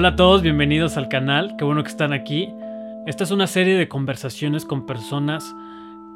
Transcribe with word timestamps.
Hola 0.00 0.08
a 0.08 0.16
todos, 0.16 0.40
bienvenidos 0.40 0.96
al 0.96 1.10
canal, 1.10 1.56
qué 1.58 1.64
bueno 1.66 1.82
que 1.82 1.90
están 1.90 2.14
aquí. 2.14 2.48
Esta 3.06 3.22
es 3.22 3.32
una 3.32 3.46
serie 3.46 3.76
de 3.76 3.86
conversaciones 3.86 4.64
con 4.64 4.86
personas 4.86 5.54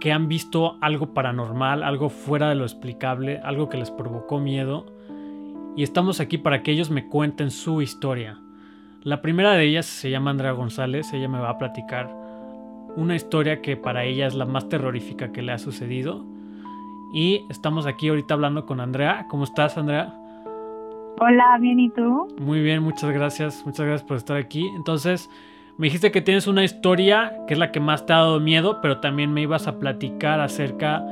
que 0.00 0.10
han 0.10 0.26
visto 0.26 0.78
algo 0.80 1.12
paranormal, 1.12 1.82
algo 1.82 2.08
fuera 2.08 2.48
de 2.48 2.54
lo 2.54 2.64
explicable, 2.64 3.42
algo 3.44 3.68
que 3.68 3.76
les 3.76 3.90
provocó 3.90 4.40
miedo. 4.40 4.86
Y 5.76 5.82
estamos 5.82 6.18
aquí 6.20 6.38
para 6.38 6.62
que 6.62 6.70
ellos 6.72 6.88
me 6.88 7.10
cuenten 7.10 7.50
su 7.50 7.82
historia. 7.82 8.40
La 9.02 9.20
primera 9.20 9.52
de 9.52 9.64
ellas 9.66 9.84
se 9.84 10.08
llama 10.08 10.30
Andrea 10.30 10.52
González, 10.52 11.12
ella 11.12 11.28
me 11.28 11.40
va 11.40 11.50
a 11.50 11.58
platicar 11.58 12.08
una 12.96 13.14
historia 13.14 13.60
que 13.60 13.76
para 13.76 14.04
ella 14.04 14.26
es 14.26 14.34
la 14.34 14.46
más 14.46 14.66
terrorífica 14.70 15.30
que 15.30 15.42
le 15.42 15.52
ha 15.52 15.58
sucedido. 15.58 16.24
Y 17.12 17.42
estamos 17.50 17.84
aquí 17.84 18.08
ahorita 18.08 18.32
hablando 18.32 18.64
con 18.64 18.80
Andrea. 18.80 19.26
¿Cómo 19.28 19.44
estás, 19.44 19.76
Andrea? 19.76 20.23
Hola, 21.20 21.58
bien, 21.60 21.78
¿y 21.78 21.90
tú? 21.90 22.28
Muy 22.38 22.60
bien, 22.60 22.82
muchas 22.82 23.10
gracias. 23.12 23.64
Muchas 23.64 23.86
gracias 23.86 24.06
por 24.06 24.16
estar 24.16 24.36
aquí. 24.36 24.66
Entonces, 24.76 25.30
me 25.78 25.86
dijiste 25.86 26.10
que 26.10 26.20
tienes 26.20 26.46
una 26.46 26.64
historia 26.64 27.32
que 27.46 27.54
es 27.54 27.58
la 27.58 27.70
que 27.70 27.80
más 27.80 28.04
te 28.04 28.12
ha 28.12 28.16
dado 28.16 28.40
miedo, 28.40 28.80
pero 28.80 29.00
también 29.00 29.32
me 29.32 29.42
ibas 29.42 29.68
a 29.68 29.78
platicar 29.78 30.40
acerca 30.40 31.02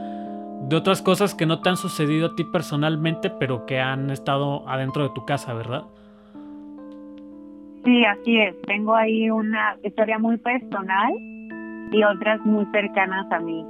de 0.69 0.77
otras 0.77 1.03
cosas 1.03 1.35
que 1.35 1.47
no 1.47 1.61
te 1.61 1.69
han 1.69 1.77
sucedido 1.77 2.29
a 2.29 2.35
ti 2.35 2.45
personalmente, 2.45 3.31
pero 3.31 3.67
que 3.67 3.81
han 3.81 4.11
estado 4.11 4.69
adentro 4.69 5.05
de 5.05 5.11
tu 5.15 5.25
casa, 5.25 5.55
¿verdad? 5.55 5.85
Sí, 7.85 8.05
así 8.05 8.39
es. 8.39 8.61
Tengo 8.63 8.95
ahí 8.95 9.31
una 9.31 9.77
historia 9.83 10.19
muy 10.19 10.37
personal 10.37 11.13
y 11.93 12.03
otras 12.05 12.41
muy 12.45 12.65
cercanas 12.73 13.31
a 13.33 13.41
mí. 13.41 13.67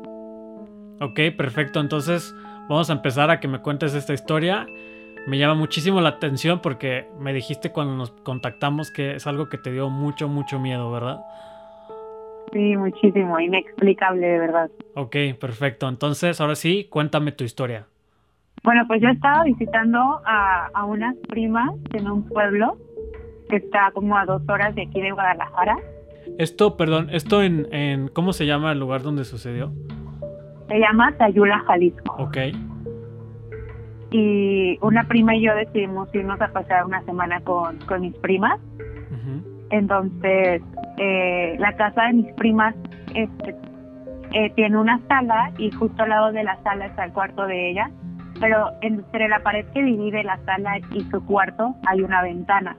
Ok, 1.00 1.36
perfecto. 1.36 1.80
Entonces 1.80 2.34
vamos 2.69 2.91
a 2.91 2.92
empezar 2.92 3.30
a 3.30 3.41
que 3.41 3.48
me 3.48 3.61
cuentes 3.61 3.94
esta 3.94 4.12
historia. 4.12 4.67
Me 5.27 5.39
llama 5.39 5.55
muchísimo 5.55 6.01
la 6.01 6.09
atención 6.11 6.61
porque 6.61 7.06
me 7.20 7.33
dijiste 7.33 7.70
cuando 7.70 7.95
nos 7.95 8.11
contactamos 8.11 8.91
que 8.91 9.15
es 9.15 9.27
algo 9.27 9.48
que 9.48 9.59
te 9.59 9.70
dio 9.70 9.89
mucho, 9.89 10.29
mucho 10.29 10.59
miedo, 10.59 10.91
¿verdad? 10.91 11.20
Sí, 12.53 12.77
muchísimo, 12.77 13.39
inexplicable 13.39 14.27
de 14.27 14.39
verdad. 14.39 14.70
Ok, 14.95 15.17
perfecto. 15.41 15.89
Entonces, 15.89 16.41
ahora 16.41 16.55
sí, 16.55 16.87
cuéntame 16.91 17.33
tu 17.33 17.45
historia. 17.45 17.87
Bueno, 18.64 18.84
pues 18.87 19.01
yo 19.01 19.09
estaba 19.09 19.45
visitando 19.45 19.98
a, 20.25 20.69
a 20.75 20.84
unas 20.84 21.17
primas 21.29 21.70
en 21.95 22.11
un 22.11 22.29
pueblo 22.29 22.77
que 23.48 23.57
está 23.57 23.91
como 23.92 24.17
a 24.17 24.25
dos 24.27 24.42
horas 24.48 24.75
de 24.75 24.83
aquí 24.83 25.01
de 25.01 25.12
Guadalajara. 25.12 25.77
Esto, 26.39 26.77
perdón, 26.77 27.09
esto 27.11 27.42
en, 27.42 27.73
en 27.73 28.09
¿cómo 28.09 28.33
se 28.33 28.47
llama 28.47 28.73
el 28.73 28.81
lugar 28.81 29.03
donde 29.03 29.25
sucedió? 29.25 29.73
Se 30.69 30.79
llama 30.79 31.14
Sayula, 31.17 31.59
Jalisco. 31.61 32.17
Ok. 32.19 32.39
Y 34.12 34.78
una 34.82 35.05
prima 35.05 35.34
y 35.34 35.42
yo 35.42 35.55
decidimos 35.55 36.14
irnos 36.14 36.41
a 36.41 36.48
pasar 36.48 36.84
una 36.84 37.02
semana 37.02 37.41
con, 37.41 37.78
con 37.80 38.02
mis 38.02 38.14
primas. 38.18 38.60
Entonces, 39.70 40.60
eh, 40.98 41.56
la 41.58 41.74
casa 41.77 42.02
de 42.08 42.12
mis 42.12 42.33
primas 42.34 42.74
este, 43.14 43.56
eh, 44.33 44.50
tiene 44.55 44.77
una 44.77 45.00
sala 45.08 45.50
y 45.56 45.70
justo 45.70 46.02
al 46.02 46.10
lado 46.10 46.33
de 46.33 46.44
la 46.44 46.62
sala 46.62 46.86
está 46.86 47.05
el 47.05 47.12
cuarto 47.12 47.46
de 47.46 47.70
ella. 47.70 47.90
Pero 48.38 48.70
entre 48.83 49.28
la 49.28 49.40
pared 49.40 49.64
que 49.72 49.83
divide 49.83 50.24
la 50.24 50.38
sala 50.44 50.78
y 50.90 51.00
su 51.10 51.24
cuarto 51.24 51.74
hay 51.86 52.02
una 52.02 52.22
ventana. 52.22 52.77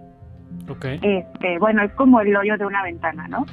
Ok. 0.70 0.86
este, 1.02 1.58
bueno, 1.60 1.82
es 1.82 1.92
como 1.94 2.22
el 2.22 2.36
hoyo 2.36 2.58
de 2.58 2.66
una 2.66 2.84
ventana, 2.84 3.28
¿no? 3.28 3.46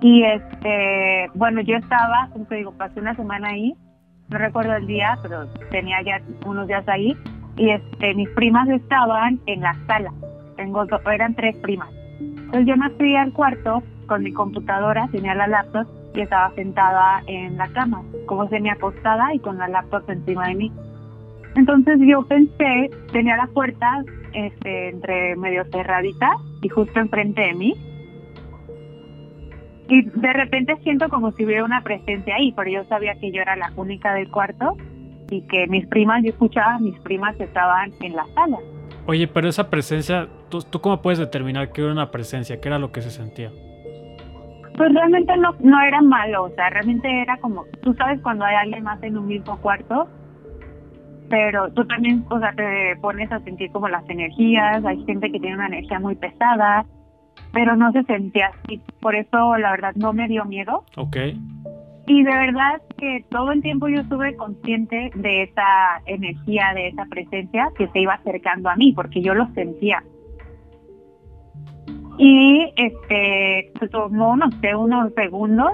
Y 0.00 0.24
este, 0.24 1.28
bueno, 1.34 1.60
yo 1.60 1.76
estaba, 1.76 2.28
como 2.32 2.46
te 2.46 2.56
digo, 2.56 2.72
pasé 2.72 2.98
una 3.00 3.14
semana 3.14 3.48
ahí, 3.48 3.74
no 4.30 4.38
recuerdo 4.38 4.74
el 4.76 4.86
día, 4.86 5.18
pero 5.22 5.46
tenía 5.70 6.02
ya 6.02 6.20
unos 6.46 6.66
días 6.68 6.86
ahí, 6.88 7.16
y 7.56 7.70
este, 7.70 8.14
mis 8.14 8.28
primas 8.30 8.68
estaban 8.68 9.40
en 9.46 9.60
la 9.60 9.74
sala, 9.86 10.12
tengo 10.56 10.84
eran 11.12 11.34
tres 11.34 11.56
primas. 11.56 11.88
Entonces 12.20 12.66
yo 12.66 12.76
me 12.76 12.90
fui 12.90 13.16
al 13.16 13.32
cuarto 13.32 13.82
con 14.06 14.22
mi 14.22 14.32
computadora, 14.32 15.08
tenía 15.12 15.34
la 15.34 15.46
laptop 15.46 15.86
y 16.14 16.20
estaba 16.20 16.52
sentada 16.54 17.22
en 17.26 17.56
la 17.56 17.68
cama, 17.68 18.02
como 18.26 18.48
semi 18.48 18.70
acostada 18.70 19.34
y 19.34 19.38
con 19.38 19.58
la 19.58 19.68
laptop 19.68 20.08
encima 20.08 20.48
de 20.48 20.54
mí. 20.54 20.72
Entonces 21.56 21.98
yo 22.00 22.22
pensé, 22.26 22.90
tenía 23.12 23.36
la 23.36 23.46
puerta 23.46 24.04
este, 24.32 24.90
entre 24.90 25.36
medio 25.36 25.64
cerradita 25.70 26.30
y 26.62 26.68
justo 26.68 26.98
enfrente 27.00 27.40
de 27.40 27.54
mí. 27.54 27.74
Y 29.90 30.02
de 30.02 30.32
repente 30.32 30.76
siento 30.84 31.08
como 31.08 31.32
si 31.32 31.44
hubiera 31.44 31.64
una 31.64 31.82
presencia 31.82 32.36
ahí, 32.36 32.52
pero 32.52 32.70
yo 32.70 32.84
sabía 32.84 33.16
que 33.16 33.32
yo 33.32 33.42
era 33.42 33.56
la 33.56 33.72
única 33.74 34.14
del 34.14 34.30
cuarto 34.30 34.76
y 35.30 35.42
que 35.42 35.66
mis 35.66 35.84
primas, 35.88 36.22
yo 36.22 36.30
escuchaba, 36.30 36.78
mis 36.78 36.98
primas 37.00 37.38
estaban 37.40 37.90
en 38.00 38.14
la 38.14 38.24
sala. 38.34 38.58
Oye, 39.06 39.26
pero 39.26 39.48
esa 39.48 39.68
presencia, 39.68 40.28
¿tú, 40.48 40.60
¿tú 40.62 40.80
cómo 40.80 41.02
puedes 41.02 41.18
determinar 41.18 41.72
que 41.72 41.82
era 41.82 41.90
una 41.90 42.12
presencia? 42.12 42.60
¿Qué 42.60 42.68
era 42.68 42.78
lo 42.78 42.92
que 42.92 43.02
se 43.02 43.10
sentía? 43.10 43.50
Pues 44.76 44.94
realmente 44.94 45.36
no, 45.36 45.56
no 45.58 45.82
era 45.82 46.00
malo, 46.00 46.44
o 46.44 46.50
sea, 46.50 46.70
realmente 46.70 47.22
era 47.22 47.36
como, 47.38 47.64
tú 47.82 47.92
sabes 47.94 48.20
cuando 48.22 48.44
hay 48.44 48.54
alguien 48.54 48.84
más 48.84 49.02
en 49.02 49.18
un 49.18 49.26
mismo 49.26 49.58
cuarto, 49.60 50.08
pero 51.28 51.68
tú 51.72 51.84
también, 51.86 52.24
o 52.30 52.38
sea, 52.38 52.52
te 52.52 52.96
pones 53.00 53.30
a 53.32 53.40
sentir 53.40 53.72
como 53.72 53.88
las 53.88 54.08
energías, 54.08 54.84
hay 54.84 55.04
gente 55.04 55.32
que 55.32 55.40
tiene 55.40 55.56
una 55.56 55.66
energía 55.66 55.98
muy 55.98 56.14
pesada, 56.14 56.86
pero 57.52 57.76
no 57.76 57.92
se 57.92 58.02
sentía 58.04 58.48
así, 58.48 58.80
por 59.00 59.14
eso 59.14 59.56
la 59.56 59.70
verdad 59.72 59.94
no 59.96 60.12
me 60.12 60.28
dio 60.28 60.44
miedo 60.44 60.84
Ok. 60.96 61.16
y 62.06 62.22
de 62.22 62.30
verdad 62.30 62.80
que 62.96 63.24
todo 63.30 63.52
el 63.52 63.62
tiempo 63.62 63.88
yo 63.88 64.00
estuve 64.00 64.36
consciente 64.36 65.10
de 65.14 65.42
esa 65.44 66.02
energía, 66.06 66.72
de 66.74 66.88
esa 66.88 67.04
presencia 67.06 67.68
que 67.76 67.88
se 67.88 68.00
iba 68.00 68.14
acercando 68.14 68.68
a 68.68 68.76
mí, 68.76 68.92
porque 68.92 69.22
yo 69.22 69.34
lo 69.34 69.46
sentía. 69.54 70.02
Y 72.18 72.70
este, 72.76 73.72
se 73.78 73.88
tomó, 73.88 74.36
no 74.36 74.50
sé, 74.60 74.74
unos 74.74 75.12
segundos 75.14 75.72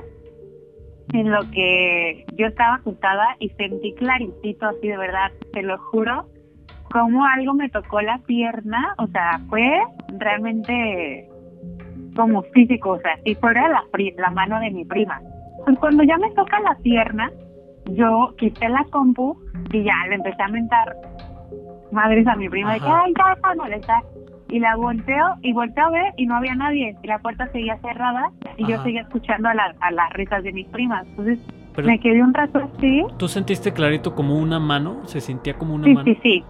en 1.12 1.30
lo 1.30 1.50
que 1.50 2.24
yo 2.36 2.46
estaba 2.46 2.76
acostada 2.76 3.36
y 3.40 3.48
sentí 3.50 3.94
claritito, 3.94 4.66
así 4.66 4.88
de 4.88 4.96
verdad, 4.96 5.32
te 5.52 5.62
lo 5.62 5.78
juro, 5.78 6.28
como 6.92 7.24
algo 7.24 7.54
me 7.54 7.68
tocó 7.68 8.00
la 8.00 8.18
pierna, 8.18 8.94
o 8.98 9.06
sea, 9.08 9.40
fue 9.48 9.82
realmente 10.18 11.28
como 12.16 12.42
físico, 12.54 12.90
o 12.92 12.98
sea, 13.00 13.16
si 13.24 13.34
fuera 13.36 13.68
la, 13.68 13.84
la 14.16 14.30
mano 14.30 14.58
de 14.60 14.70
mi 14.70 14.84
prima. 14.84 15.20
Pues 15.64 15.78
cuando 15.78 16.02
ya 16.04 16.16
me 16.18 16.30
toca 16.32 16.58
la 16.60 16.74
pierna, 16.82 17.30
yo 17.92 18.34
quité 18.38 18.68
la 18.68 18.84
compu 18.90 19.36
y 19.72 19.84
ya 19.84 19.94
le 20.08 20.16
empecé 20.16 20.42
a 20.42 20.48
mentar 20.48 20.96
madres 21.92 22.26
a 22.26 22.36
mi 22.36 22.48
prima 22.48 22.74
de 22.74 22.80
que, 22.80 22.88
ay, 22.88 23.12
ya, 23.16 23.50
de 23.50 23.56
molestar. 23.56 24.02
Y 24.48 24.60
la 24.60 24.76
volteo 24.76 25.24
y 25.42 25.52
volteo 25.52 25.86
a 25.86 25.90
ver 25.90 26.12
y 26.16 26.26
no 26.26 26.36
había 26.36 26.54
nadie. 26.54 26.96
Y 27.02 27.06
la 27.06 27.18
puerta 27.18 27.48
seguía 27.48 27.78
cerrada 27.78 28.30
y 28.56 28.66
yo 28.66 28.74
Ajá. 28.76 28.84
seguía 28.84 29.00
escuchando 29.02 29.48
a, 29.48 29.54
la- 29.54 29.74
a 29.80 29.90
las 29.90 30.12
risas 30.12 30.42
de 30.44 30.52
mis 30.52 30.68
primas. 30.68 31.04
Entonces 31.08 31.38
Pero 31.74 31.88
me 31.88 31.98
quedé 31.98 32.22
un 32.22 32.32
rato 32.32 32.60
así. 32.60 33.02
¿tú 33.18 33.26
sentiste 33.28 33.72
clarito 33.72 34.14
como 34.14 34.38
una 34.38 34.60
mano? 34.60 35.04
¿Se 35.06 35.20
sentía 35.20 35.54
como 35.54 35.74
una 35.74 35.84
Sí, 35.84 35.94
mano? 35.94 36.04
sí, 36.04 36.18
sí. 36.22 36.44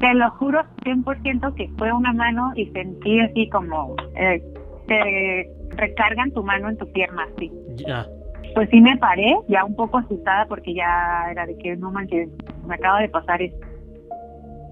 Te 0.00 0.14
lo 0.14 0.30
juro 0.32 0.62
100% 0.84 1.54
que 1.54 1.68
fue 1.78 1.92
una 1.92 2.12
mano 2.12 2.52
y 2.56 2.66
sentí 2.70 3.20
así 3.20 3.48
como 3.50 3.94
eh, 4.16 4.42
te 4.88 5.50
recargan 5.76 6.32
tu 6.32 6.42
mano 6.42 6.68
en 6.68 6.76
tu 6.76 6.90
pierna, 6.92 7.26
así. 7.34 7.52
Ya. 7.76 8.06
Pues 8.54 8.68
sí 8.70 8.80
me 8.80 8.96
paré, 8.96 9.36
ya 9.48 9.64
un 9.64 9.76
poco 9.76 9.98
asustada 9.98 10.46
porque 10.46 10.74
ya 10.74 11.30
era 11.30 11.46
de 11.46 11.56
que 11.58 11.76
no 11.76 11.92
manches, 11.92 12.28
me 12.66 12.74
acaba 12.74 13.00
de 13.00 13.08
pasar 13.08 13.40
esto. 13.40 13.66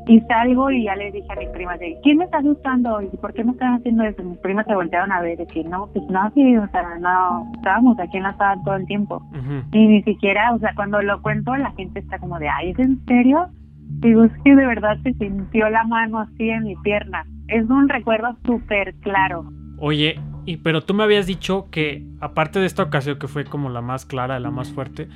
Y 0.09 0.21
salgo 0.21 0.71
y 0.71 0.85
ya 0.85 0.95
le 0.95 1.11
dije 1.11 1.27
a 1.33 1.37
mis 1.37 1.49
primas 1.49 1.81
de, 1.81 1.99
¿quién 2.03 2.19
me 2.19 2.25
está 2.27 2.39
asustando? 2.39 3.03
¿Y 3.03 3.09
por 3.17 3.35
qué 3.35 3.43
me 3.43 3.51
están 3.53 3.75
haciendo 3.75 4.05
eso? 4.05 4.23
Mis 4.23 4.39
primas 4.39 4.65
se 4.67 4.75
voltearon 4.75 5.11
a 5.11 5.21
ver 5.21 5.37
de 5.37 5.47
que 5.47 5.65
no, 5.65 5.89
pues 5.93 6.05
no, 6.09 6.31
sí, 6.33 6.57
o 6.57 6.69
sea, 6.69 6.97
no, 7.01 7.51
estábamos 7.57 7.99
aquí 7.99 8.17
en 8.17 8.23
la 8.23 8.37
sala 8.37 8.61
todo 8.65 8.77
el 8.77 8.87
tiempo. 8.87 9.21
Y 9.73 9.87
ni 9.87 10.03
siquiera, 10.05 10.55
o 10.55 10.59
sea, 10.61 10.73
cuando 10.77 11.03
lo 11.03 11.21
cuento 11.23 11.57
la 11.57 11.73
gente 11.73 12.01
está 12.01 12.19
como 12.21 12.39
de, 12.39 12.49
ay, 12.49 12.71
¿es 12.71 12.79
en 12.79 13.05
serio? 13.07 13.49
Digo, 14.01 14.25
es 14.25 14.33
que 14.45 14.55
de 14.55 14.67
verdad 14.67 14.97
se 15.03 15.13
sintió 15.15 15.69
la 15.71 15.83
mano 15.85 16.21
así 16.21 16.51
en 16.51 16.65
mi 16.65 16.77
pierna. 16.77 17.25
Es 17.49 17.69
un 17.69 17.89
recuerdo 17.89 18.37
súper 18.45 18.95
claro. 19.01 19.45
Oye, 19.79 20.19
y 20.47 20.59
pero 20.59 20.83
tú 20.83 20.95
me 20.95 21.03
habías 21.03 21.27
dicho 21.27 21.67
que 21.71 22.05
aparte 22.21 22.59
de 22.61 22.67
esta 22.67 22.83
ocasión 22.85 23.19
que 23.19 23.29
fue 23.29 23.45
como 23.45 23.69
la 23.69 23.81
más 23.83 24.07
clara, 24.07 24.39
la 24.41 24.51
más 24.51 24.73
fuerte, 24.73 25.09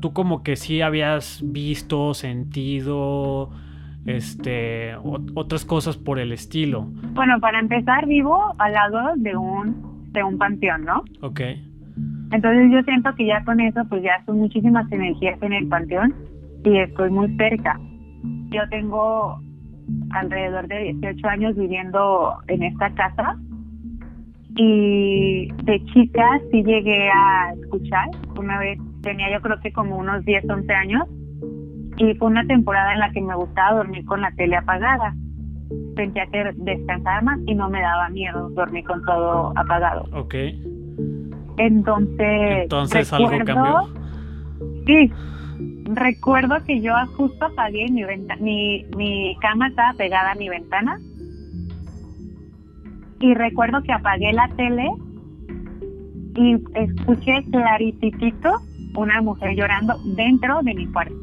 tú 0.00 0.12
como 0.12 0.42
que 0.42 0.56
sí 0.56 0.80
habías 0.80 1.40
visto, 1.44 2.12
sentido, 2.14 3.50
este, 4.06 4.94
o- 4.96 5.20
otras 5.34 5.64
cosas 5.64 5.96
por 5.96 6.18
el 6.18 6.32
estilo. 6.32 6.86
Bueno, 7.12 7.38
para 7.40 7.60
empezar, 7.60 8.06
vivo 8.06 8.54
al 8.58 8.72
lado 8.72 8.98
de 9.16 9.36
un, 9.36 10.12
de 10.12 10.22
un 10.24 10.38
panteón, 10.38 10.84
¿no? 10.84 11.04
Ok. 11.20 11.40
Entonces 12.32 12.70
yo 12.72 12.82
siento 12.84 13.14
que 13.16 13.26
ya 13.26 13.44
con 13.44 13.60
eso, 13.60 13.82
pues 13.88 14.02
ya 14.02 14.24
son 14.24 14.38
muchísimas 14.38 14.90
energías 14.92 15.40
en 15.42 15.52
el 15.52 15.66
panteón 15.68 16.14
y 16.64 16.78
estoy 16.78 17.10
muy 17.10 17.36
cerca. 17.36 17.78
Yo 18.50 18.62
tengo 18.70 19.40
alrededor 20.10 20.68
de 20.68 20.94
18 20.94 21.28
años 21.28 21.56
viviendo 21.56 22.36
en 22.48 22.62
esta 22.62 22.90
casa 22.94 23.36
y 24.56 25.48
de 25.64 25.84
chica 25.86 26.40
sí 26.50 26.62
llegué 26.62 27.08
a 27.08 27.52
escuchar. 27.60 28.08
Una 28.38 28.58
vez 28.58 28.78
tenía 29.02 29.32
yo 29.32 29.40
creo 29.40 29.60
que 29.60 29.72
como 29.72 29.96
unos 29.96 30.24
10, 30.24 30.48
11 30.48 30.72
años 30.72 31.02
y 31.96 32.14
fue 32.14 32.28
una 32.28 32.44
temporada 32.46 32.92
en 32.92 33.00
la 33.00 33.10
que 33.10 33.20
me 33.20 33.34
gustaba 33.34 33.78
dormir 33.78 34.04
con 34.04 34.20
la 34.20 34.30
tele 34.32 34.56
apagada. 34.56 35.14
sentía 35.96 36.26
que 36.26 36.50
descansaba 36.56 37.20
más 37.20 37.38
y 37.46 37.54
no 37.54 37.68
me 37.68 37.80
daba 37.80 38.08
miedo 38.08 38.48
dormir 38.50 38.84
con 38.84 39.02
todo 39.04 39.52
apagado. 39.56 40.04
Ok. 40.12 40.34
Entonces, 41.58 42.62
Entonces 42.62 43.12
algo 43.12 43.30
cambió. 43.44 43.88
Sí, 44.86 45.12
recuerdo 45.94 46.56
que 46.64 46.80
yo 46.80 46.94
justo 47.16 47.44
apagué 47.44 47.86
mi 47.90 48.02
ventana, 48.02 48.40
mi, 48.40 48.84
mi 48.96 49.36
cama 49.40 49.68
estaba 49.68 49.92
pegada 49.92 50.32
a 50.32 50.34
mi 50.36 50.48
ventana 50.48 50.98
y 53.20 53.34
recuerdo 53.34 53.82
que 53.82 53.92
apagué 53.92 54.32
la 54.32 54.48
tele 54.56 54.88
y 56.34 56.56
escuché 56.74 57.44
clarititito 57.50 58.50
una 58.96 59.20
mujer 59.22 59.54
llorando 59.56 59.94
dentro 60.16 60.60
de 60.62 60.74
mi 60.74 60.86
cuarto. 60.86 61.14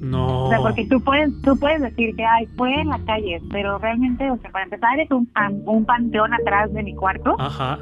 No. 0.00 0.44
O 0.44 0.48
sea, 0.50 0.58
porque 0.58 0.86
tú 0.86 1.00
puedes, 1.00 1.30
tú 1.42 1.56
puedes 1.58 1.80
decir 1.80 2.14
que 2.14 2.24
ay, 2.26 2.46
fue 2.56 2.74
en 2.78 2.88
la 2.90 2.98
calle, 3.06 3.40
pero 3.50 3.78
realmente, 3.78 4.30
o 4.30 4.36
sea, 4.38 4.50
para 4.50 4.64
empezar 4.64 5.00
es 5.00 5.10
un, 5.10 5.26
pan- 5.26 5.62
un 5.64 5.84
panteón 5.86 6.34
atrás 6.34 6.72
de 6.74 6.82
mi 6.82 6.94
cuarto. 6.94 7.36
Ajá. 7.38 7.78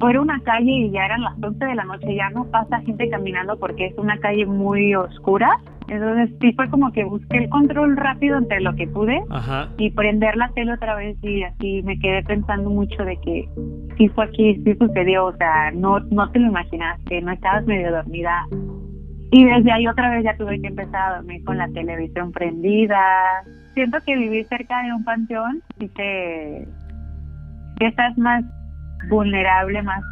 Fue 0.00 0.18
una 0.18 0.40
calle 0.40 0.70
y 0.70 0.90
ya 0.90 1.04
eran 1.04 1.22
las 1.22 1.34
11 1.42 1.62
de 1.62 1.74
la 1.74 1.84
noche, 1.84 2.14
ya 2.14 2.30
no 2.30 2.50
pasa 2.50 2.80
gente 2.80 3.10
caminando 3.10 3.58
porque 3.58 3.86
es 3.86 3.98
una 3.98 4.16
calle 4.18 4.46
muy 4.46 4.94
oscura. 4.94 5.58
Entonces 5.88 6.30
sí 6.40 6.52
fue 6.54 6.70
como 6.70 6.90
que 6.92 7.04
busqué 7.04 7.36
el 7.36 7.50
control 7.50 7.96
rápido 7.98 8.38
entre 8.38 8.60
lo 8.60 8.74
que 8.76 8.86
pude 8.86 9.20
Ajá. 9.28 9.68
y 9.76 9.90
prender 9.90 10.36
la 10.36 10.48
tele 10.54 10.72
otra 10.72 10.94
vez 10.94 11.18
y 11.22 11.42
así 11.42 11.82
me 11.82 11.98
quedé 11.98 12.22
pensando 12.22 12.70
mucho 12.70 13.04
de 13.04 13.16
que 13.18 13.48
sí 13.98 14.08
fue 14.08 14.24
aquí, 14.24 14.54
sí 14.64 14.74
sucedió, 14.76 15.26
o 15.26 15.36
sea, 15.36 15.70
no, 15.72 16.00
no 16.00 16.30
te 16.30 16.38
lo 16.38 16.46
imaginaste, 16.46 17.20
no 17.20 17.32
estabas 17.32 17.66
medio 17.66 17.90
dormida. 17.90 18.46
Y 19.32 19.44
desde 19.44 19.70
ahí 19.70 19.86
otra 19.86 20.10
vez 20.10 20.24
ya 20.24 20.36
tuve 20.36 20.60
que 20.60 20.68
empezar 20.68 21.12
a 21.12 21.16
dormir 21.16 21.44
con 21.44 21.58
la 21.58 21.68
televisión 21.68 22.32
prendida. 22.32 22.98
Siento 23.74 23.98
que 24.06 24.16
vivir 24.16 24.46
cerca 24.46 24.82
de 24.82 24.92
un 24.92 25.04
panteón 25.04 25.62
sí 25.78 25.88
te... 25.88 26.66
que 27.78 27.86
estás 27.86 28.16
más 28.16 28.44
vulnerable, 29.08 29.82
más 29.82 30.02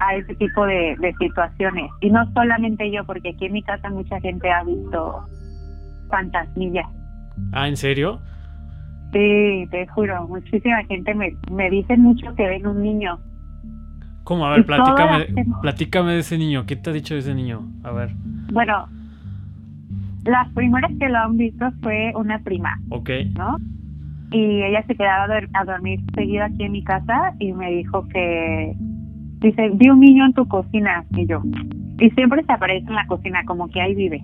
a 0.00 0.16
ese 0.16 0.34
tipo 0.34 0.66
de, 0.66 0.96
de 1.00 1.14
situaciones. 1.18 1.90
Y 2.00 2.10
no 2.10 2.24
solamente 2.32 2.90
yo, 2.90 3.04
porque 3.04 3.30
aquí 3.30 3.46
en 3.46 3.52
mi 3.52 3.62
casa 3.62 3.88
mucha 3.90 4.20
gente 4.20 4.50
ha 4.50 4.64
visto 4.64 5.26
fantasmillas. 6.08 6.86
Ah, 7.52 7.68
¿en 7.68 7.76
serio? 7.76 8.20
Sí, 9.12 9.66
te 9.70 9.86
juro, 9.88 10.26
muchísima 10.26 10.82
gente 10.84 11.14
me, 11.14 11.36
me 11.50 11.70
dice 11.70 11.96
mucho 11.96 12.34
que 12.34 12.46
ven 12.46 12.66
un 12.66 12.82
niño. 12.82 13.18
¿Cómo? 14.24 14.46
A 14.46 14.50
ver, 14.52 14.64
platícame, 14.64 15.26
platícame 15.60 16.12
de 16.12 16.18
ese 16.20 16.38
niño. 16.38 16.64
¿Qué 16.66 16.76
te 16.76 16.90
ha 16.90 16.92
dicho 16.92 17.14
de 17.14 17.20
ese 17.20 17.34
niño? 17.34 17.62
A 17.82 17.90
ver. 17.90 18.10
Bueno, 18.52 18.88
las 20.24 20.48
primeras 20.54 20.92
que 20.98 21.08
lo 21.08 21.18
han 21.18 21.36
visto 21.36 21.70
fue 21.82 22.12
una 22.14 22.38
prima, 22.38 22.78
Ok. 22.90 23.10
¿no? 23.36 23.56
Y 24.32 24.62
ella 24.62 24.82
se 24.86 24.94
quedaba 24.94 25.24
a, 25.24 25.28
dor- 25.28 25.48
a 25.52 25.64
dormir 25.64 26.00
seguido 26.14 26.44
aquí 26.44 26.62
en 26.64 26.72
mi 26.72 26.82
casa 26.84 27.34
y 27.38 27.52
me 27.52 27.70
dijo 27.70 28.06
que, 28.08 28.74
dice, 29.40 29.70
vi 29.74 29.88
un 29.90 30.00
niño 30.00 30.24
en 30.26 30.32
tu 30.32 30.46
cocina 30.48 31.04
y 31.10 31.26
yo. 31.26 31.42
Y 31.98 32.10
siempre 32.10 32.42
se 32.44 32.52
aparece 32.52 32.86
en 32.88 32.94
la 32.94 33.06
cocina, 33.06 33.44
como 33.44 33.68
que 33.68 33.80
ahí 33.80 33.94
vive. 33.94 34.22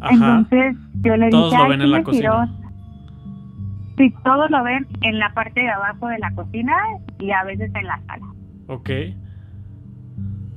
Ajá. 0.00 0.12
Entonces 0.14 0.76
yo 1.02 1.16
le 1.16 1.28
Todos 1.30 1.50
dije, 1.50 1.56
lo 1.58 1.64
"Ay, 1.64 1.70
ven 1.70 1.82
en 1.82 1.90
la 1.90 1.96
mentirosa". 1.98 2.46
cocina. 2.46 2.68
Sí, 3.98 4.14
todos 4.24 4.50
lo 4.50 4.62
ven 4.62 4.86
en 5.02 5.18
la 5.18 5.34
parte 5.34 5.60
de 5.60 5.68
abajo 5.70 6.06
de 6.08 6.18
la 6.20 6.30
cocina 6.30 6.72
y 7.18 7.30
a 7.32 7.42
veces 7.44 7.70
en 7.74 7.84
la 7.86 8.00
sala. 8.06 8.26
Ok. 8.68 8.90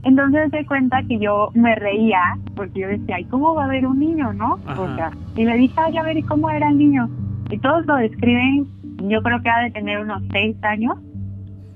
Entonces 0.04 0.50
se 0.52 0.66
cuenta 0.66 1.04
que 1.04 1.20
yo 1.20 1.50
me 1.54 1.76
reía 1.76 2.22
porque 2.56 2.80
yo 2.82 2.88
decía, 2.88 3.20
¿y 3.20 3.26
cómo 3.26 3.54
va 3.54 3.64
a 3.64 3.66
haber 3.66 3.86
un 3.86 4.00
niño, 4.00 4.32
no? 4.34 4.58
O 4.78 4.96
sea, 4.96 5.12
y 5.36 5.44
le 5.46 5.56
dije, 5.58 5.74
ay, 5.78 5.98
a 5.98 6.04
ver, 6.04 6.18
¿y 6.18 6.24
cómo 6.24 6.50
era 6.50 6.70
el 6.70 6.78
niño? 6.78 7.08
Y 7.52 7.58
todos 7.60 7.86
lo 7.86 7.96
describen, 7.96 8.68
yo 9.10 9.22
creo 9.22 9.42
que 9.42 9.50
ha 9.50 9.60
de 9.64 9.72
tener 9.72 10.00
unos 10.00 10.24
seis 10.32 10.56
años 10.64 10.98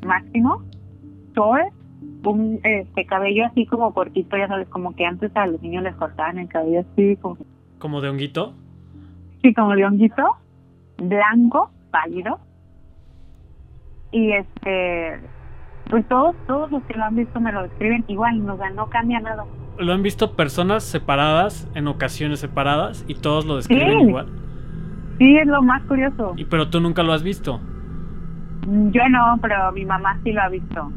máximo, 0.06 0.64
short, 1.36 1.68
un 2.24 2.60
este, 2.64 3.06
cabello 3.06 3.46
así 3.46 3.66
como 3.66 3.94
cortito, 3.94 4.38
ya 4.38 4.48
sabes, 4.48 4.68
como 4.70 4.96
que 4.96 5.06
antes 5.06 5.32
a 5.36 5.46
los 5.48 5.62
niños 5.62 5.84
les 5.84 5.96
cortaban 5.96 6.40
el 6.40 6.48
cabello 6.48 6.80
así, 6.92 7.18
como, 7.18 7.38
¿Como 7.78 8.02
de 8.02 8.10
honguito? 8.10 8.54
sí, 9.42 9.54
como 9.54 9.76
de 9.76 9.86
honguito, 9.86 10.24
blanco, 10.98 11.70
pálido. 11.92 12.40
Y 14.12 14.32
este, 14.32 15.20
pues 15.90 16.08
todos, 16.08 16.36
todos 16.48 16.72
los 16.72 16.82
que 16.84 16.94
lo 16.98 17.04
han 17.04 17.16
visto 17.16 17.40
me 17.42 17.52
lo 17.52 17.64
describen 17.64 18.06
igual, 18.08 18.50
o 18.50 18.58
sea, 18.58 18.70
no 18.72 18.90
cambia 18.90 19.20
nada. 19.20 19.44
Lo 19.78 19.92
han 19.92 20.02
visto 20.04 20.36
personas 20.36 20.84
separadas, 20.84 21.70
en 21.76 21.88
ocasiones 21.88 22.40
separadas, 22.40 23.04
y 23.08 23.16
todos 23.16 23.46
lo 23.46 23.58
describen 23.58 24.00
Sí. 24.00 24.08
igual. 24.08 24.28
Sí, 25.18 25.38
es 25.38 25.48
lo 25.48 25.62
más 25.62 25.82
curioso. 25.84 26.34
Y, 26.38 26.46
pero 26.46 26.70
tú 26.70 26.80
nunca 26.80 27.04
lo 27.04 27.14
has 27.14 27.24
visto. 27.24 27.62
Yo 28.92 29.08
no, 29.10 29.38
pero 29.42 29.72
mi 29.72 29.86
mamá 29.86 30.20
sí 30.24 30.32
lo 30.32 30.42
ha 30.42 30.50
visto. 30.50 30.92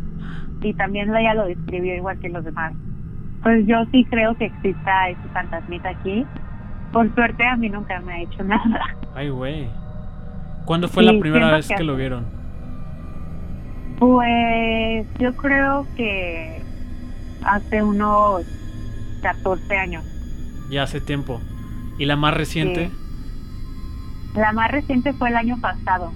Y 0.62 0.74
también 0.74 1.14
ella 1.14 1.34
lo 1.34 1.46
describió 1.46 1.94
igual 1.94 2.18
que 2.18 2.28
los 2.28 2.44
demás. 2.44 2.72
Pues 3.42 3.66
yo 3.66 3.76
sí 3.92 4.04
creo 4.10 4.34
que 4.36 4.46
exista 4.46 5.08
ese 5.08 5.28
fantasmita 5.32 5.90
aquí. 5.90 6.26
Por 6.92 7.14
suerte 7.14 7.46
a 7.46 7.56
mí 7.56 7.68
nunca 7.68 8.00
me 8.00 8.14
ha 8.14 8.20
hecho 8.22 8.42
nada. 8.44 8.80
Ay, 9.14 9.28
güey. 9.30 9.68
¿Cuándo 10.64 10.88
fue 10.88 11.04
Sí, 11.04 11.12
la 11.12 11.20
primera 11.20 11.50
vez 11.52 11.68
que 11.68 11.76
que 11.76 11.84
lo 11.84 11.96
vieron? 11.96 12.24
Pues 13.98 15.06
yo 15.18 15.34
creo 15.36 15.86
que 15.96 16.62
hace 17.44 17.82
unos 17.82 18.42
14 19.22 19.76
años. 19.76 20.04
Ya 20.70 20.82
hace 20.84 21.00
tiempo. 21.00 21.40
¿Y 21.98 22.04
la 22.04 22.16
más 22.16 22.34
reciente? 22.34 22.90
La 24.38 24.52
más 24.52 24.70
reciente 24.70 25.12
fue 25.14 25.28
el 25.30 25.36
año 25.36 25.56
pasado, 25.60 26.12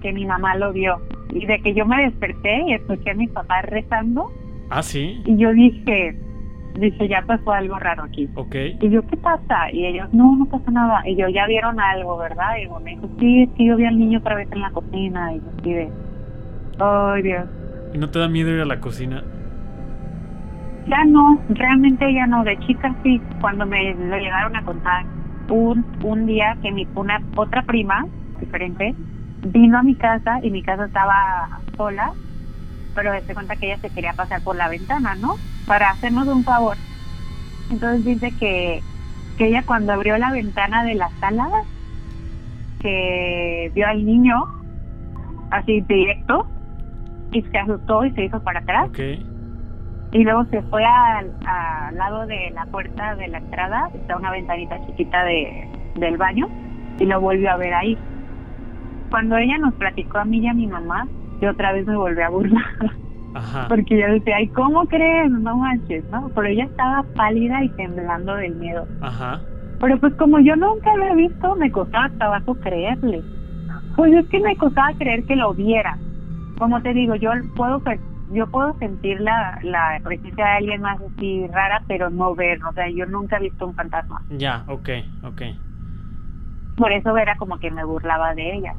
que 0.00 0.12
mi 0.12 0.24
mamá 0.26 0.56
lo 0.56 0.72
vio. 0.72 1.00
Y 1.30 1.46
de 1.46 1.60
que 1.60 1.74
yo 1.74 1.86
me 1.86 2.02
desperté 2.02 2.62
y 2.68 2.74
escuché 2.74 3.10
a 3.10 3.14
mi 3.14 3.26
papá 3.28 3.62
rezando, 3.62 4.30
Ah, 4.70 4.82
sí. 4.82 5.22
y 5.26 5.36
yo 5.36 5.52
dije, 5.52 6.16
dije, 6.78 7.08
ya 7.08 7.22
pasó 7.26 7.52
algo 7.52 7.78
raro 7.78 8.04
aquí. 8.04 8.28
Ok. 8.34 8.54
Y 8.80 8.90
yo, 8.90 9.06
¿qué 9.06 9.16
pasa? 9.16 9.70
Y 9.72 9.86
ellos, 9.86 10.08
no, 10.12 10.36
no 10.36 10.46
pasa 10.46 10.70
nada. 10.70 11.02
Y 11.06 11.16
yo, 11.16 11.28
¿ya 11.28 11.46
vieron 11.46 11.78
algo, 11.80 12.16
verdad? 12.18 12.56
Y 12.62 12.68
me 12.82 12.90
dijo, 12.92 13.08
sí, 13.18 13.42
es 13.42 13.50
que 13.56 13.64
yo 13.66 13.76
vi 13.76 13.84
al 13.86 13.98
niño 13.98 14.18
otra 14.18 14.34
vez 14.34 14.48
en 14.52 14.60
la 14.60 14.70
cocina. 14.70 15.32
Y 15.34 15.36
yo 15.40 15.44
así 15.58 15.72
de, 15.72 15.90
ay, 16.78 17.22
Dios. 17.22 17.44
¿Y 17.94 17.98
no 17.98 18.08
te 18.10 18.18
da 18.18 18.28
miedo 18.28 18.50
ir 18.50 18.60
a 18.60 18.64
la 18.66 18.80
cocina? 18.80 19.22
Ya 20.88 21.04
no, 21.04 21.38
realmente 21.50 22.12
ya 22.12 22.26
no. 22.26 22.42
De 22.44 22.58
chica 22.60 22.94
sí, 23.02 23.20
cuando 23.40 23.64
me 23.66 23.94
lo 23.94 24.16
llegaron 24.16 24.56
a 24.56 24.64
contar, 24.64 25.04
un, 25.48 25.86
un 26.02 26.26
día 26.26 26.56
que 26.62 26.70
mi 26.70 26.86
una 26.94 27.22
otra 27.36 27.62
prima, 27.62 28.04
diferente, 28.40 28.94
vino 29.42 29.78
a 29.78 29.82
mi 29.82 29.96
casa 29.96 30.38
y 30.42 30.50
mi 30.50 30.62
casa 30.62 30.86
estaba 30.86 31.48
sola, 31.76 32.12
pero 32.94 33.12
se 33.26 33.34
cuenta 33.34 33.56
que 33.56 33.66
ella 33.66 33.80
se 33.80 33.90
quería 33.90 34.12
pasar 34.12 34.42
por 34.42 34.56
la 34.56 34.68
ventana, 34.68 35.14
¿no? 35.16 35.34
Para 35.66 35.90
hacernos 35.90 36.28
un 36.28 36.44
favor. 36.44 36.76
Entonces 37.70 38.04
dice 38.04 38.30
que, 38.38 38.82
que 39.36 39.46
ella 39.46 39.64
cuando 39.66 39.92
abrió 39.92 40.16
la 40.18 40.30
ventana 40.30 40.84
de 40.84 40.94
la 40.94 41.10
sala, 41.20 41.48
que 42.80 43.70
vio 43.74 43.86
al 43.86 44.04
niño 44.04 44.44
así 45.50 45.80
directo 45.82 46.46
y 47.30 47.42
se 47.42 47.58
asustó 47.58 48.04
y 48.04 48.12
se 48.12 48.24
hizo 48.24 48.40
para 48.42 48.60
atrás 48.60 48.86
Ok. 48.88 49.31
Y 50.12 50.24
luego 50.24 50.44
se 50.46 50.62
fue 50.62 50.84
al, 50.84 51.32
al 51.46 51.96
lado 51.96 52.26
de 52.26 52.50
la 52.50 52.66
puerta 52.66 53.16
de 53.16 53.28
la 53.28 53.38
entrada, 53.38 53.88
está 53.94 54.16
una 54.16 54.30
ventanita 54.30 54.78
chiquita 54.86 55.24
de, 55.24 55.68
del 55.96 56.18
baño, 56.18 56.48
y 57.00 57.06
lo 57.06 57.20
volvió 57.20 57.50
a 57.50 57.56
ver 57.56 57.72
ahí. 57.72 57.98
Cuando 59.10 59.36
ella 59.36 59.58
nos 59.58 59.74
platicó 59.74 60.18
a 60.18 60.24
mí 60.24 60.38
y 60.38 60.48
a 60.48 60.54
mi 60.54 60.66
mamá, 60.66 61.08
yo 61.40 61.50
otra 61.50 61.72
vez 61.72 61.86
me 61.86 61.96
volví 61.96 62.20
a 62.20 62.28
burlar, 62.28 62.62
Ajá. 63.34 63.66
porque 63.68 63.98
yo 63.98 64.06
decía, 64.12 64.36
ay, 64.36 64.48
¿cómo 64.48 64.84
crees? 64.86 65.30
No 65.30 65.56
manches, 65.56 66.04
¿no? 66.10 66.30
Pero 66.34 66.46
ella 66.46 66.64
estaba 66.64 67.02
pálida 67.14 67.64
y 67.64 67.70
temblando 67.70 68.34
del 68.34 68.54
miedo. 68.56 68.86
Ajá. 69.00 69.40
Pero 69.80 69.98
pues 69.98 70.14
como 70.14 70.38
yo 70.40 70.54
nunca 70.56 70.94
lo 70.94 71.04
he 71.04 71.14
visto, 71.16 71.56
me 71.56 71.72
costaba 71.72 72.10
trabajo 72.10 72.54
creerle. 72.56 73.22
Pues 73.96 74.12
es 74.12 74.26
que 74.28 74.40
me 74.40 74.56
costaba 74.56 74.92
creer 74.98 75.24
que 75.24 75.36
lo 75.36 75.54
viera. 75.54 75.98
Como 76.58 76.80
te 76.82 76.94
digo, 76.94 77.16
yo 77.16 77.30
puedo 77.56 77.80
yo 78.32 78.50
puedo 78.50 78.76
sentir 78.78 79.20
la, 79.20 79.58
la 79.62 80.00
presencia 80.04 80.44
de 80.44 80.50
alguien 80.52 80.80
más 80.82 81.00
así 81.00 81.46
rara, 81.48 81.84
pero 81.88 82.10
no 82.10 82.34
ver. 82.34 82.60
O 82.68 82.72
sea, 82.72 82.88
yo 82.90 83.06
nunca 83.06 83.36
he 83.36 83.40
visto 83.40 83.66
un 83.66 83.74
fantasma. 83.74 84.24
Ya, 84.28 84.64
ok, 84.68 84.88
ok. 85.22 85.42
Por 86.76 86.92
eso 86.92 87.16
era 87.16 87.36
como 87.36 87.58
que 87.58 87.70
me 87.70 87.84
burlaba 87.84 88.34
de 88.34 88.54
ella. 88.54 88.76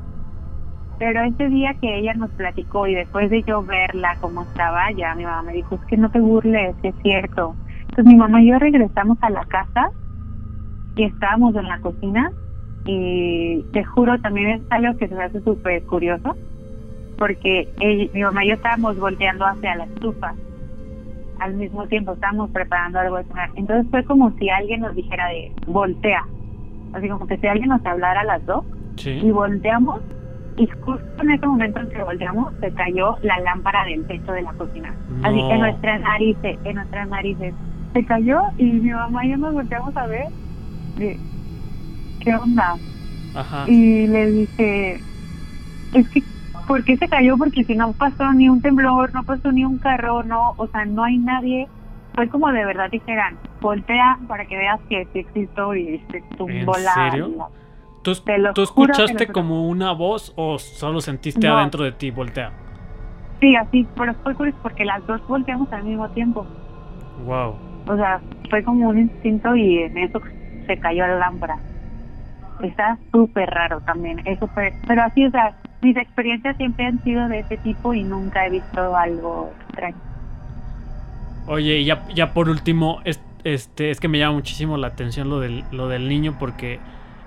Pero 0.98 1.22
ese 1.24 1.50
día 1.50 1.76
que 1.82 1.98
ella 2.00 2.14
nos 2.14 2.32
platicó 2.34 2.88
y 2.88 2.96
después 2.96 3.30
de 3.30 3.44
yo 3.44 3.64
verla 3.64 4.18
como 4.20 4.44
estaba, 4.44 4.92
ya 4.96 5.16
mi 5.16 5.26
mamá 5.26 5.44
me 5.44 5.54
dijo, 5.54 5.76
es 5.76 5.82
que 5.86 5.98
no 5.98 6.10
te 6.12 6.20
burles, 6.20 6.78
es 6.84 6.96
cierto. 7.02 7.60
Entonces 7.90 8.14
mi 8.14 8.18
mamá 8.18 8.42
y 8.42 8.50
yo 8.50 8.60
regresamos 8.60 9.18
a 9.22 9.30
la 9.30 9.46
casa 9.46 9.90
y 10.96 11.04
estábamos 11.06 11.56
en 11.56 11.68
la 11.68 11.80
cocina 11.80 12.32
y 12.86 13.66
te 13.72 13.84
juro 13.84 14.20
también 14.22 14.50
es 14.50 14.64
algo 14.70 14.98
que 14.98 15.08
se 15.08 15.16
me 15.16 15.24
hace 15.24 15.42
súper 15.42 15.86
curioso 15.86 16.40
porque 17.18 17.70
ella- 17.80 18.10
mi 18.14 18.22
mamá 18.24 18.44
y 18.46 18.50
yo 18.50 18.56
estábamos 18.56 18.98
volteando 18.98 19.46
hacia 19.46 19.76
la 19.76 19.86
estufa. 19.86 20.36
Al 21.40 21.54
mismo 21.56 21.88
tiempo 21.88 22.14
estábamos 22.14 22.52
preparando 22.52 23.00
algo 23.00 23.18
de 23.18 23.24
cenar 23.26 23.50
entonces 23.56 23.90
fue 23.92 24.04
como 24.06 24.32
si 24.38 24.50
alguien 24.50 24.82
nos 24.82 24.96
dijera 24.96 25.28
de 25.30 25.52
voltea. 25.66 26.24
Así 26.94 27.10
como 27.10 27.26
que 27.28 27.38
si 27.38 27.48
alguien 27.48 27.70
nos 27.70 27.86
hablara 27.86 28.22
a 28.22 28.26
las 28.26 28.46
dos, 28.46 28.66
y 29.24 29.32
volteamos, 29.32 30.02
y 30.56 30.68
justo 30.80 31.04
en 31.24 31.32
ese 31.32 31.48
momento 31.48 31.80
en 31.80 31.90
que 31.90 32.04
volteamos, 32.04 32.54
se 32.60 32.72
cayó 32.72 33.18
la 33.22 33.40
lámpara 33.40 33.84
del 33.86 34.06
techo 34.06 34.32
de 34.32 34.44
la 34.44 34.54
cocina. 34.54 34.96
Así 35.24 35.36
que 35.48 35.54
en 35.56 35.60
nuestras 35.62 36.02
narices, 36.02 36.60
en 36.64 36.76
nuestras 36.76 37.08
narices, 37.10 37.56
se 37.94 38.06
cayó 38.06 38.40
y 38.58 38.66
mi 38.66 38.92
mamá 38.92 39.26
y 39.26 39.32
yo 39.32 39.38
nos 39.38 39.54
volteamos 39.54 39.96
a 39.98 40.06
ver, 40.08 40.28
¿qué 42.20 42.36
onda? 42.36 42.80
Y 43.68 44.08
le 44.08 44.32
dije, 44.32 45.04
es 45.94 46.10
que, 46.10 46.24
¿por 46.68 46.84
qué 46.84 46.98
se 46.98 47.08
cayó? 47.08 47.38
Porque 47.38 47.64
si 47.64 47.76
no 47.76 47.94
pasó 47.94 48.32
ni 48.34 48.50
un 48.50 48.62
temblor, 48.62 49.14
no 49.14 49.24
pasó 49.24 49.52
ni 49.52 49.66
un 49.66 49.78
carro, 49.78 50.24
no, 50.24 50.54
o 50.58 50.68
sea, 50.68 50.86
no 50.86 51.04
hay 51.04 51.18
nadie. 51.18 51.68
Fue 52.16 52.28
como 52.30 52.52
de 52.52 52.64
verdad 52.66 52.90
dijeran, 52.92 53.38
voltea 53.60 54.20
para 54.28 54.46
que 54.46 54.56
veas 54.56 54.80
que 54.90 55.08
sí 55.14 55.20
existo 55.20 55.74
y 55.76 56.00
se 56.12 56.22
tumbó 56.38 56.78
¿En 56.78 57.12
serio? 57.12 57.50
¿Tú, 58.04 58.62
escuchaste 58.62 59.28
como 59.28 59.68
una 59.68 59.94
voz 59.94 60.34
o 60.36 60.60
solo 60.60 61.00
sentiste 61.00 61.48
adentro 61.48 61.84
de 61.84 61.94
ti 61.94 62.12
voltea? 62.12 62.52
Sí, 63.40 63.56
así, 63.56 63.88
pero 63.98 64.14
fue 64.16 64.36
porque 64.62 64.86
las 64.86 65.06
dos 65.08 65.26
volteamos 65.28 65.72
al 65.72 65.84
mismo 65.84 66.10
tiempo. 66.10 66.46
Wow. 67.26 67.56
O 67.88 67.96
sea, 67.96 68.22
fue 68.50 68.64
como 68.64 68.90
un 68.90 69.00
instinto 69.00 69.56
y 69.56 69.80
en 69.80 69.98
eso 69.98 70.22
se 70.68 70.78
cayó 70.80 71.08
la 71.08 71.16
lámpara. 71.16 71.58
Está 72.62 72.98
súper 73.12 73.50
raro 73.50 73.82
también, 73.82 74.22
es 74.26 74.40
súper... 74.40 74.74
Pero 74.88 75.02
así, 75.02 75.26
o 75.26 75.32
sea, 75.32 75.56
mis 75.84 75.98
experiencias 75.98 76.58
siempre 76.58 76.86
han 76.86 77.04
sido 77.04 77.28
de 77.28 77.40
ese 77.40 77.58
tipo 77.58 77.94
y 77.94 78.04
nunca 78.04 78.46
he 78.46 78.50
visto 78.50 78.96
algo 78.96 79.52
extraño. 79.68 79.98
Oye, 81.48 81.80
y 81.80 81.86
ya, 81.86 82.08
ya 82.14 82.34
por 82.34 82.50
último, 82.50 83.02
este, 83.44 83.92
es 83.92 84.00
que 84.00 84.08
me 84.08 84.20
llama 84.20 84.36
muchísimo 84.36 84.78
la 84.78 84.88
atención 84.88 85.30
lo 85.30 85.40
del, 85.40 85.64
lo 85.72 85.90
del 85.90 86.08
niño 86.08 86.38
porque 86.40 86.80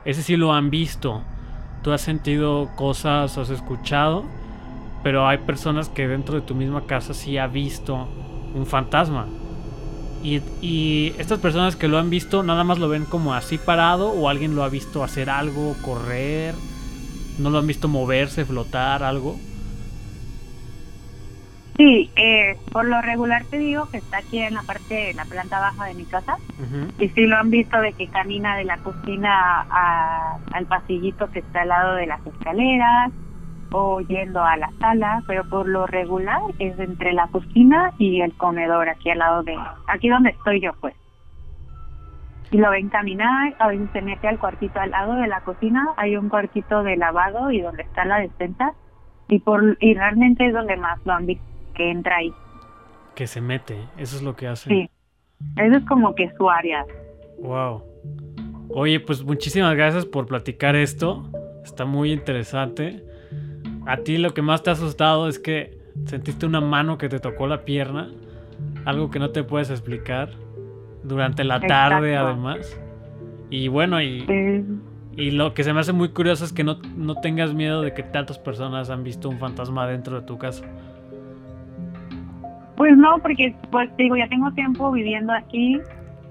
ese 0.05 0.23
sí 0.23 0.37
lo 0.37 0.55
han 0.55 0.71
visto. 0.71 1.23
Tú 1.83 1.93
has 1.93 2.01
sentido 2.01 2.71
cosas, 2.77 3.37
has 3.37 3.51
escuchado, 3.51 4.25
pero 5.03 5.29
hay 5.29 5.39
personas 5.39 5.89
que 5.89 6.09
dentro 6.09 6.35
de 6.35 6.41
tu 6.41 6.55
misma 6.55 6.87
casa 6.87 7.15
sí 7.15 7.39
ha 7.39 7.47
visto 7.47 8.09
un 8.55 8.67
fantasma. 8.67 9.27
Y, 10.23 11.13
estas 11.19 11.39
personas 11.39 11.77
que 11.77 11.87
lo 11.87 11.99
han 11.99 12.11
visto 12.11 12.43
nada 12.43 12.65
más 12.65 12.81
lo 12.81 12.89
ven 12.89 13.05
como 13.05 13.35
así 13.35 13.59
parado 13.59 14.09
o 14.09 14.29
alguien 14.29 14.57
lo 14.57 14.65
ha 14.65 14.69
visto 14.69 15.05
hacer 15.05 15.31
algo, 15.31 15.77
correr, 15.83 16.55
no 17.39 17.51
lo 17.51 17.59
han 17.59 17.67
visto 17.67 17.89
moverse, 17.89 18.45
flotar, 18.45 19.03
algo. 19.03 19.37
Sí, 21.77 22.11
eh, 22.17 22.57
por 22.73 22.87
lo 22.87 23.03
regular 23.03 23.45
te 23.51 23.59
digo 23.59 23.91
que 23.91 23.99
está 23.99 24.19
aquí 24.19 24.39
en 24.39 24.55
la 24.55 24.63
parte, 24.63 25.11
en 25.11 25.17
la 25.17 25.27
planta 25.27 25.61
baja 25.61 25.85
de 25.85 25.95
mi 25.95 26.05
casa. 26.05 26.39
Y 26.99 27.09
sí 27.11 27.27
lo 27.27 27.37
han 27.37 27.51
visto 27.51 27.79
de 27.81 27.93
que 27.93 28.09
camina 28.09 28.57
de 28.57 28.65
la 28.65 28.79
cocina 28.79 29.67
al 30.53 30.67
pasillito 30.67 31.31
que 31.31 31.41
está 31.41 31.63
al 31.63 31.69
lado 31.69 31.95
de 31.97 32.07
las 32.07 32.27
escaleras 32.27 33.13
o 33.73 34.01
yendo 34.01 34.43
a 34.43 34.57
la 34.57 34.71
sala, 34.79 35.23
pero 35.27 35.45
por 35.49 35.69
lo 35.69 35.87
regular 35.87 36.41
es 36.59 36.79
entre 36.79 37.13
la 37.13 37.27
cocina 37.27 37.93
y 37.99 38.23
el 38.23 38.33
comedor, 38.35 38.89
aquí 38.89 39.11
al 39.11 39.19
lado 39.19 39.43
de, 39.43 39.57
aquí 39.89 40.09
donde 40.09 40.31
estoy 40.31 40.61
yo 40.61 40.73
pues. 40.81 40.95
Y 42.51 42.59
lo 42.59 42.71
ven 42.71 42.89
caminar, 42.89 43.55
a 43.59 43.69
veces 43.69 43.89
se 43.93 44.03
mete 44.03 44.29
al 44.29 44.39
cuartito 44.39 44.79
al 44.79 44.91
lado 44.91 45.15
de 45.15 45.27
la 45.27 45.41
cocina, 45.41 45.95
hay 45.97 46.17
un 46.17 46.29
cuartito 46.29 46.83
de 46.83 46.97
lavado 46.97 47.51
y 47.51 47.61
donde 47.61 47.83
está 47.83 48.05
la 48.05 48.19
despensa, 48.19 48.75
y 49.29 49.41
por 49.41 49.77
y 49.81 49.95
realmente 49.95 50.47
es 50.47 50.53
donde 50.53 50.77
más 50.77 50.99
lo 51.05 51.13
han 51.13 51.27
visto 51.27 51.45
que 51.75 51.91
entra 51.91 52.17
ahí. 52.17 52.33
Que 53.15 53.27
se 53.27 53.41
mete, 53.41 53.77
eso 53.97 54.17
es 54.17 54.23
lo 54.23 54.37
que 54.37 54.47
hace. 54.47 54.69
Sí, 54.69 54.91
eso 55.57 55.77
es 55.77 55.85
como 55.87 56.15
que 56.15 56.31
su 56.37 56.49
área. 56.49 56.85
Wow. 57.41 57.83
Oye, 58.71 59.01
pues 59.01 59.25
muchísimas 59.25 59.75
gracias 59.75 60.07
por 60.07 60.27
platicar 60.27 60.77
esto. 60.77 61.31
Está 61.65 61.85
muy 61.85 62.13
interesante. 62.13 63.05
A 63.87 63.99
ti 63.99 64.19
lo 64.19 64.35
que 64.35 64.43
más 64.43 64.63
te 64.63 64.71
ha 64.71 64.73
asustado 64.73 65.29
es 65.29 65.39
que 65.39 65.79
sentiste 66.05 66.47
una 66.47 66.61
mano 66.61 66.99
que 66.99 67.09
te 67.09 67.21
tocó 67.21 67.47
la 67.47 67.65
pierna, 67.65 68.11
algo 68.85 69.11
que 69.11 69.19
no 69.19 69.31
te 69.31 69.45
puedes 69.45 69.71
explicar, 69.71 70.31
durante 71.03 71.45
la 71.45 71.61
tarde 71.61 72.17
además. 72.17 72.79
Y 73.51 73.69
bueno, 73.69 74.01
y, 74.03 74.25
y 75.17 75.31
lo 75.31 75.55
que 75.55 75.65
se 75.65 75.73
me 75.73 75.81
hace 75.81 75.93
muy 75.93 76.11
curioso 76.11 76.45
es 76.45 76.53
que 76.53 76.65
no, 76.65 76.79
no 76.97 77.17
tengas 77.17 77.55
miedo 77.55 77.83
de 77.83 77.95
que 77.95 78.03
tantas 78.03 78.39
personas 78.39 78.91
han 78.91 79.05
visto 79.05 79.29
un 79.29 79.39
fantasma 79.39 79.87
dentro 79.87 80.21
de 80.21 80.27
tu 80.27 80.39
casa. 80.39 80.65
Pues 82.77 82.97
no, 82.97 83.19
porque 83.19 83.55
pues 83.71 83.89
digo, 83.97 84.17
ya 84.17 84.29
tengo 84.29 84.51
tiempo 84.53 84.91
viviendo 84.93 85.33
aquí. 85.33 85.81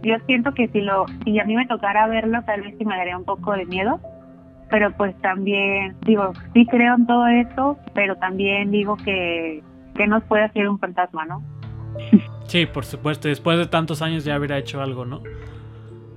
Yo 0.04 0.16
siento 0.28 0.54
que 0.54 0.68
si 0.68 0.82
lo 0.82 1.06
si 1.24 1.40
a 1.40 1.46
mí 1.46 1.56
me 1.56 1.66
tocara 1.66 2.08
verlo, 2.08 2.44
tal 2.46 2.62
vez 2.62 2.76
sí 2.78 2.86
me 2.86 2.96
daría 2.96 3.18
un 3.18 3.24
poco 3.24 3.54
de 3.54 3.66
miedo 3.66 4.00
pero 4.70 4.92
pues 4.92 5.16
también 5.22 5.96
digo, 6.06 6.34
sí 6.54 6.66
creo 6.66 6.96
en 6.96 7.06
todo 7.06 7.28
esto, 7.28 7.78
pero 7.94 8.16
también 8.18 8.72
digo 8.72 8.98
que, 8.98 9.64
que 9.96 10.08
nos 10.08 10.24
puede 10.24 10.44
hacer 10.44 10.68
un 10.68 10.80
fantasma, 10.80 11.26
¿no? 11.26 11.44
Sí, 12.48 12.66
por 12.66 12.86
supuesto, 12.86 13.28
después 13.28 13.58
de 13.58 13.66
tantos 13.68 14.02
años 14.02 14.24
ya 14.24 14.38
hubiera 14.38 14.58
hecho 14.58 14.82
algo, 14.82 15.06
¿no? 15.06 15.22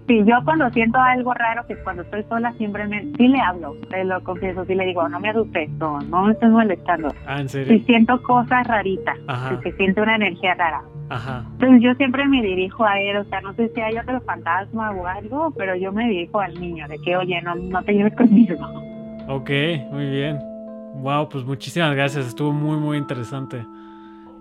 Sí, 0.07 0.23
yo 0.25 0.37
cuando 0.45 0.71
siento 0.71 0.99
algo 0.99 1.35
raro, 1.35 1.67
que 1.67 1.77
cuando 1.77 2.03
estoy 2.03 2.25
sola 2.31 2.53
siempre 2.55 2.87
me, 2.89 3.03
sí 3.17 3.29
le 3.29 3.41
hablo, 3.41 3.77
te 3.91 4.05
lo 4.05 4.23
confieso, 4.25 4.65
sí 4.65 4.75
le 4.75 4.87
digo, 4.87 5.07
no 5.07 5.21
me 5.21 5.29
asustes, 5.29 5.69
no, 5.73 6.01
no 6.01 6.23
me 6.23 6.33
estés 6.33 6.49
molestando. 6.49 7.15
Ah, 7.27 7.41
¿en 7.41 7.49
serio? 7.49 7.77
Si 7.77 7.85
siento 7.85 8.23
cosas 8.23 8.67
raritas, 8.67 9.19
si 9.63 9.73
siento 9.73 10.03
una 10.03 10.17
energía 10.17 10.55
rara, 10.55 10.83
Ajá. 11.11 11.45
Entonces 11.53 11.83
yo 11.83 11.95
siempre 11.95 12.27
me 12.27 12.43
dirijo 12.43 12.85
a 12.85 13.01
él, 13.01 13.17
o 13.17 13.25
sea, 13.25 13.41
no 13.41 13.55
sé 13.55 13.71
si 13.75 13.81
hay 13.81 13.97
otro 13.97 14.21
fantasma 14.23 14.91
o 14.91 15.07
algo, 15.07 15.53
pero 15.57 15.75
yo 15.75 15.93
me 15.93 16.09
dirijo 16.09 16.41
al 16.41 16.59
niño, 16.61 16.87
de 16.89 16.99
que, 16.99 17.17
oye, 17.17 17.41
no, 17.43 17.55
no 17.55 17.83
te 17.83 17.93
lleves 17.93 18.15
conmigo. 18.17 18.55
Ok, 19.27 19.51
muy 19.91 20.11
bien. 20.11 20.39
Wow, 20.97 21.29
pues 21.29 21.45
muchísimas 21.45 21.95
gracias, 21.95 22.27
estuvo 22.27 22.53
muy, 22.53 22.77
muy 22.77 22.99
interesante. 22.99 23.65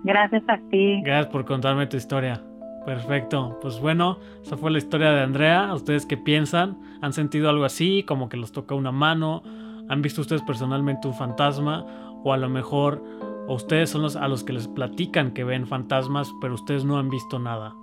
Gracias 0.04 0.42
a 0.48 0.58
ti. 0.70 1.00
Gracias 1.02 1.32
por 1.32 1.44
contarme 1.44 1.86
tu 1.86 1.96
historia. 1.96 2.42
Perfecto, 2.84 3.58
pues 3.60 3.80
bueno, 3.80 4.18
esa 4.42 4.56
fue 4.56 4.70
la 4.70 4.78
historia 4.78 5.10
de 5.10 5.20
Andrea. 5.20 5.74
¿Ustedes 5.74 6.06
qué 6.06 6.16
piensan? 6.16 6.78
¿Han 7.02 7.12
sentido 7.12 7.50
algo 7.50 7.64
así, 7.64 8.02
como 8.02 8.28
que 8.28 8.38
los 8.38 8.52
toca 8.52 8.74
una 8.74 8.92
mano? 8.92 9.42
¿Han 9.88 10.00
visto 10.00 10.22
ustedes 10.22 10.42
personalmente 10.42 11.06
un 11.06 11.14
fantasma? 11.14 11.84
O 12.24 12.32
a 12.32 12.38
lo 12.38 12.48
mejor 12.48 13.04
ustedes 13.46 13.90
son 13.90 14.02
los 14.02 14.16
a 14.16 14.26
los 14.28 14.42
que 14.42 14.54
les 14.54 14.68
platican 14.68 15.32
que 15.32 15.44
ven 15.44 15.66
fantasmas, 15.66 16.32
pero 16.40 16.54
ustedes 16.54 16.84
no 16.84 16.98
han 16.98 17.10
visto 17.10 17.38
nada. 17.38 17.74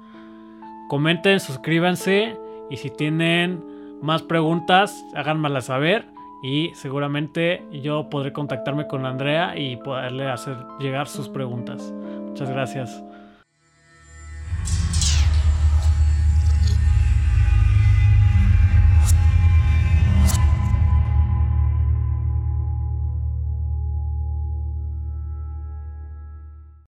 Comenten, 0.90 1.40
suscríbanse 1.40 2.38
y 2.70 2.78
si 2.78 2.90
tienen 2.90 3.64
más 4.02 4.24
preguntas, 4.24 5.06
háganmelas 5.16 5.66
saber 5.66 6.06
y 6.42 6.72
seguramente 6.76 7.64
yo 7.72 8.10
podré 8.10 8.34
contactarme 8.34 8.88
con 8.88 9.06
Andrea 9.06 9.58
y 9.58 9.78
poderle 9.78 10.28
hacer 10.30 10.58
llegar 10.80 11.08
sus 11.08 11.30
preguntas. 11.30 11.94
Muchas 12.36 12.50
gracias. 12.50 13.02